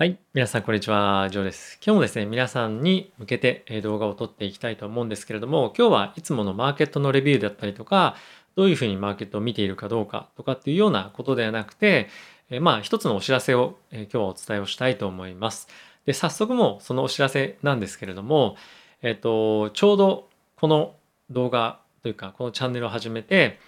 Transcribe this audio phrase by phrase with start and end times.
[0.00, 0.18] はい。
[0.32, 1.28] 皆さん、こんにちは。
[1.30, 1.78] ジョーです。
[1.84, 8.16] 今日もですね、皆さんに向けて動画を撮っていきたいと思うんですけれども、今日はいつものマーケットのレビューだったりとか、
[8.56, 12.08] どういうふうにマーケットを見ているかどうかとかっていうようなことではなくて、
[12.48, 15.68] えまあ、一つのお知らせを、え今日はお伝えをしたいと思います。
[16.06, 18.56] で、早速もうそのお知らせなんですけれども、
[19.02, 20.94] えっと、ちょうどこの
[21.28, 23.58] 動画というか、このチャンネルを始めて、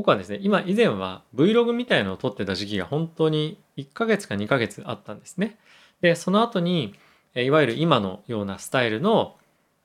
[0.00, 5.58] 僕はですね、今以前は Vlog みたいのを撮ってた時期が本当に1ヶ月か2ヶ月あったんですね。
[6.00, 6.94] で、その後に、
[7.34, 9.36] いわゆる今のようなスタイルの、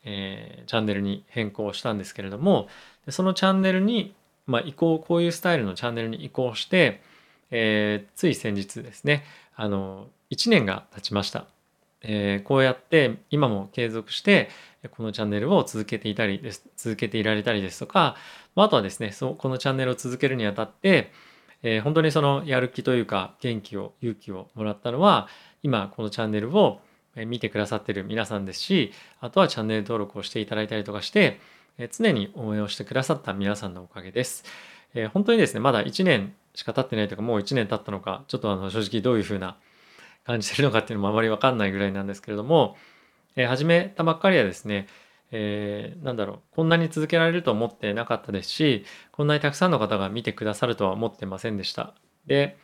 [0.06, 2.70] えー、チャンネルに変更したんですけれども、
[3.10, 4.16] そのチャンネルに、
[4.48, 7.02] まあ、移行、こういうスタイルのチャンネルに移行して、
[7.52, 11.46] えー、つい先日ですね、あの、1年が経ちました。
[12.08, 14.50] え、こうやって今も継続して
[14.90, 18.16] このチャンネルを続けていたりです続けていられたりですとか、
[18.56, 21.12] まあとはですねそこのチャンネルを続けるにあたって、
[21.64, 25.28] えー、本当にそのやる気というか元気を勇気をもらったのは
[25.64, 26.80] 今このチャンネルを
[27.16, 28.92] 見てくださってる皆さんですし
[29.22, 31.40] あとはチャンネル登録をしていただいたりとかして
[31.92, 34.44] 常に応援をしてくださった皆さんのおかげです。
[34.94, 39.58] えー、本当にですねまだ1年しか経ってないとかもう1年経ったのかちょっとあの正直どういうふうな
[40.26, 42.76] 感じてるのかっていうのもあまり分かんないぐらいなんですけれども、
[43.36, 44.88] えー、始めたばっかりはですね、
[45.32, 51.94] えー、なんだろうこんなに続けられると思ってなかったですしこんなにたくさんの方が見てくださるとは思ってませんでした。
[52.26, 52.58] で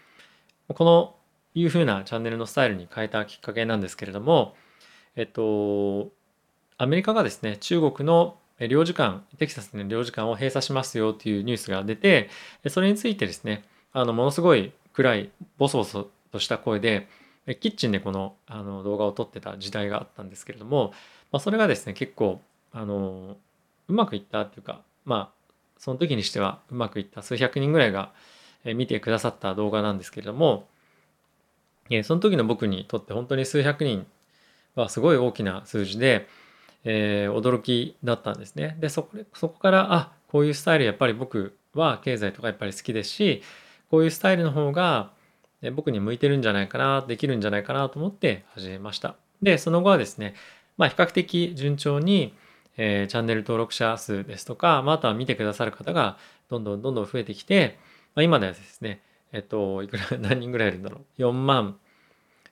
[0.67, 1.15] この
[1.53, 4.55] いう風なチャンネルのスタイルに変えたきっかけなんですけれども
[5.15, 6.09] えっと
[6.77, 12.29] アメリカがですね中国の領事館テキサスの領事館を閉鎖しますよっていうニュースが出て
[12.69, 17.07] それについてですねあのものすごい暗いボソボソとした声で
[17.55, 20.93] キッチンでこのあの動画を撮ってた時代があったんですけれども、
[21.31, 22.41] まあ、それがですね結構
[22.73, 23.37] あの
[23.87, 25.41] うまくいったっていうかまあ
[25.77, 28.11] その時にしてはうまくいった数百人ぐらいが
[28.63, 30.67] 見てくださった動画なんですけれども
[32.03, 34.05] その時の僕にとって本当に数百人
[34.75, 36.27] はすごい大きな数字で、
[36.85, 38.77] えー、驚きだったんですね。
[38.79, 43.43] でそこそこからあこういうスタイルやっぱり僕は経済とかやっぱり好きですし
[43.89, 45.11] こういうスタイルの方が
[45.69, 49.15] 僕に向いてるんじゃないかなできるんじゃないかなと思って始めました。
[49.43, 50.33] でその後はですね
[50.77, 52.33] まあ比較的順調に、
[52.77, 56.17] えー、チャンネル登録者数ですとか、まあ、あとは見てくださる方が
[56.49, 57.77] どんどんどんどん増えてきて、
[58.15, 59.01] まあ、今ではですね
[59.31, 61.77] えっといくら 何人ぐらいいるんだろう？4万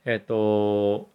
[0.06, 1.10] えっと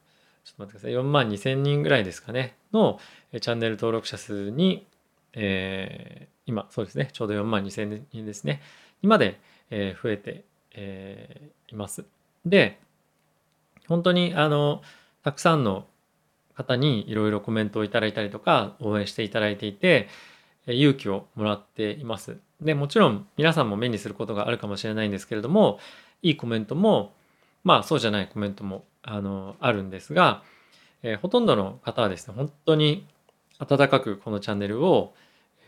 [0.45, 0.93] ちょっと待ってください。
[0.93, 2.99] 4万2千人ぐらいですかねの
[3.33, 4.87] チャンネル登録者数に、
[5.33, 8.61] えー、今そうですねちょうど4万2千人ですね
[9.03, 9.41] にまで、
[9.71, 12.05] えー、増えてえー、います。
[12.45, 12.79] で
[13.89, 14.83] 本当にあの
[15.23, 15.87] たくさんの
[16.55, 20.09] 方にいろいろコメントをいただいたりとか応援していただいていて
[20.67, 22.39] 勇気をもらっています。
[22.61, 25.79] でもちろん皆さんも目にすることがあるかもしれないんですけれども
[26.23, 27.13] いいコメントも
[27.63, 30.43] まあそうじゃないコメントもあのあるんですが、
[31.03, 33.07] えー、ほとんどの方はですね本当に
[33.59, 35.15] 温かくこのチャンネルを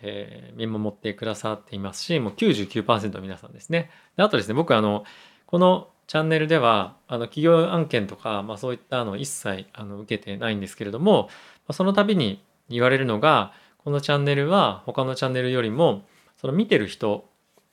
[0.02, 5.04] えー、見守ってくださっていますしもう99%皆さんですねであとですね僕あの
[5.46, 11.28] このチャンネルではあの企業案件とか、まあ、そういったの一切あの受けてないんですけれども
[11.72, 16.02] その度に言われるのがこのチャンネルは他のチャンネルよりも
[16.40, 17.28] その見てる人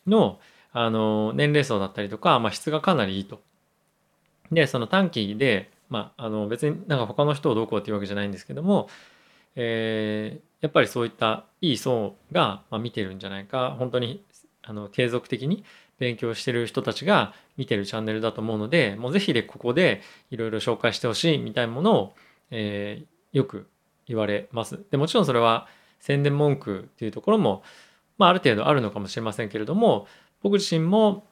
[0.07, 0.40] の
[0.75, 3.41] あの年齢層だったりとか、まあ、質がかなりいいと。
[4.51, 8.90] でその短期で、まあ、あの別になんか他の人をどうこうっていうわけじゃないんですけども、
[9.56, 14.24] えー、やっぱりそういったいい層が、ま見てるんじゃないか本当に
[14.62, 15.64] あの継続的に
[16.00, 22.14] 勉強してる人たちが見てるチャンネルだと思うのでもうぜひでここでいろいろ紹介してほしいみたいなものを、
[22.52, 23.68] えー、よく
[24.08, 24.80] 言われます。
[24.91, 25.68] でもちろんそれは
[26.00, 27.64] 宣伝文句っていうところも、
[28.18, 30.08] まあ、ある程度あるのかもしれませんけれども
[30.41, 31.25] 僕自身も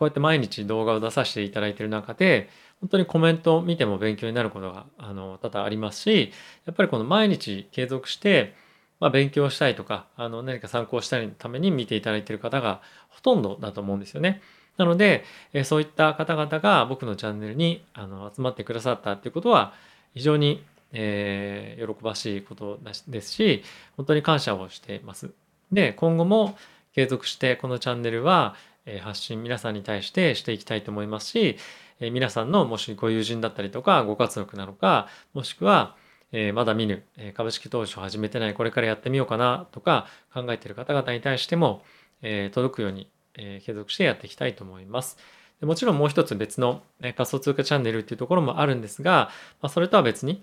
[0.00, 2.48] こうやって毎日動画を出させていただいている中で
[2.80, 6.32] 本当にコメントを見ても勉強になることがあの多々ありますし
[6.64, 8.54] やっぱりこの毎日継続して
[9.00, 14.42] まあ、勉強したいとかあの何か参考したいために見ていただいている方がほとんどだと思うんですよね。
[14.76, 19.72] なので、えそういった方々が僕のチャンネルにあの集まってくださったっていうことは
[20.14, 22.78] 非常に、えー、喜ばしいこと
[23.08, 23.62] ですし
[23.96, 25.30] 本当に感謝をしています。
[25.72, 26.56] で今後も
[26.94, 28.54] 継続してこのチャンネルは、
[29.02, 31.56] 発信皆さんに対してしていきたいと思いますし、
[32.00, 35.96] え皆さんのもしご友人だったりとかご活力なのかもしくは
[36.32, 41.82] え、まだ見ぬ、え株式投資を始めてないこれからやってみようかなとか考えている方々に対しても、
[42.22, 45.18] え、届くように、え、継続してやっていきたいと思います。
[45.60, 49.30] でもちろんもう一つ別の、え仮想通貨チャンネルっていうところもあるんですが、
[49.60, 50.42] まあ、それとは別に、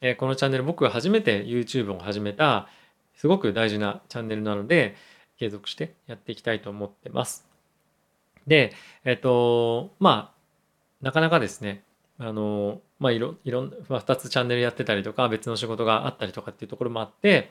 [0.00, 2.68] えこのチャンネル僕が初めて YouTube を始めた
[3.16, 4.94] すごく大事なチャンネルなので
[5.38, 7.47] 継続してやっていきたいと思ってます。
[8.48, 8.72] で、
[9.04, 11.84] えっ、と、まあ、なかなかですね、
[12.18, 17.50] あの、まあ、いろ、いろん、まあ、2つチャンネルやってたりとか、別の仕事があったりとかっていうところもあって、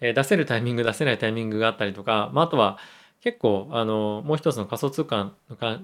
[0.00, 2.78] え出せるタイミング、出せないタイミングがあったりとか、まあ、あとは、
[3.22, 5.32] 結構、あの、もう一つの仮想通貨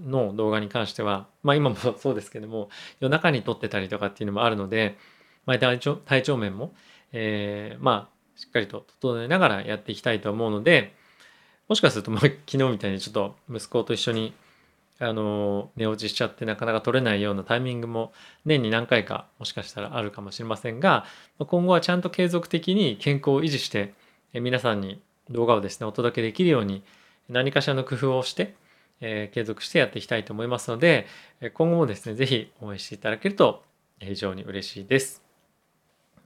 [0.04, 2.68] の動画に関しては、まあ今もそうですけども、
[2.98, 4.98] 夜中に撮ってたりとかっていうのもあるので、
[5.46, 6.74] まあ、体調体調面も、
[7.12, 10.96] えー、まあ、しっかりと整えながらやっていきたいと思うので、
[11.68, 14.32] もしかすると、まあ、昨日みたいにちょっと息子と一緒に、
[14.98, 18.12] あの、寝落ちしちゃってなかなか取れないようなタイミングも
[18.44, 21.04] 年に何回かもしかしたらあるかもしれませんが、
[21.38, 23.94] 今後はちゃんと継続的に健康を維持して、
[24.32, 25.00] 皆さんに
[25.30, 26.82] 動画をですね、お届けできるように
[27.28, 28.54] 何かしらの工夫をして、
[29.00, 31.06] えー、継続してやっていきたいと思いますので、
[31.54, 33.62] 今後もですね、ぜひ応援していただけると
[34.00, 35.22] 非常に嬉しいです。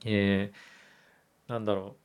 [0.05, 2.03] えー、なんだろう。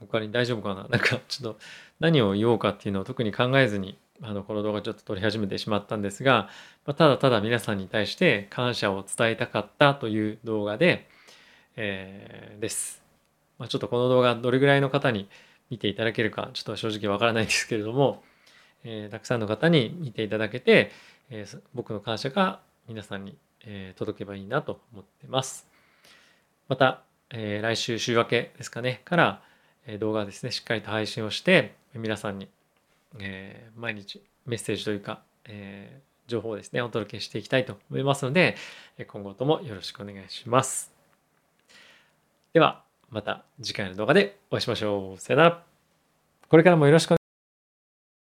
[0.00, 0.86] 他に大丈夫かな？
[0.90, 1.60] なんかちょっと
[2.00, 6.48] 何を言おうかっていうのを特に考えずにあのこの動画ちょっと撮り始めてしまったんですが、
[6.84, 11.08] まあ、ただただ皆さんに対して感謝を伝えたかったという動画で、
[11.76, 13.02] えー、です。
[13.58, 15.28] まあ、ちょっとこの動画どれぐらいの方に
[15.70, 18.22] 見ていただけるかちょっと正直わからないですけれども、
[18.84, 20.90] えー、たくさんの方に見ていただけて、
[21.30, 25.68] えー、僕の感謝が皆さんに、えー、届けばいいなと思ってます。
[26.68, 29.42] また、え来週週明けですかねから、
[29.98, 32.48] 動画ですねしっかりと配信をして皆さんに、
[33.18, 38.56] え毎日メッセージというか、え情報をですねお届けしていきたいと思いますので
[39.08, 40.92] 今後ともよろしくお願いします。
[42.52, 45.20] ではまた次回の動画でお会いしましょう。
[45.20, 45.62] さよなら。
[46.48, 47.17] これからもよろしく